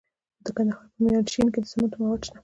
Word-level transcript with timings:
د 0.45 0.47
کندهار 0.55 0.85
په 0.93 0.99
میانشین 1.03 1.47
کې 1.53 1.59
د 1.61 1.65
سمنټو 1.71 1.97
مواد 2.01 2.21
شته. 2.25 2.37